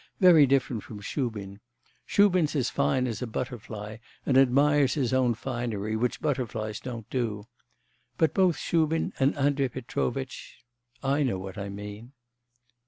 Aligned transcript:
Very 0.19 0.47
different 0.47 0.81
from 0.81 0.99
Shubin. 0.99 1.59
Shubin's 2.07 2.55
as 2.55 2.71
fine 2.71 3.05
as 3.05 3.21
a 3.21 3.27
butterfly, 3.27 3.97
and 4.25 4.35
admires 4.35 4.95
his 4.95 5.13
own 5.13 5.35
finery; 5.35 5.95
which 5.95 6.21
butterflies 6.23 6.79
don't 6.79 7.07
do. 7.11 7.45
But 8.17 8.33
both 8.33 8.57
Shubin 8.57 9.13
and 9.19 9.37
Andrei 9.37 9.67
Petrovitch.... 9.67 10.65
I 11.03 11.21
know 11.21 11.37
what 11.37 11.59
I 11.59 11.69
mean. 11.69 12.13